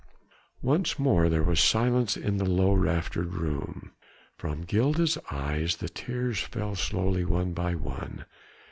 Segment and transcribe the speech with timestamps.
[0.63, 3.91] Once more there was silence in the low raftered room.
[4.35, 8.25] From Gilda's eyes the tears fell slowly one by one.